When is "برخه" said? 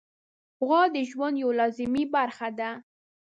2.15-2.47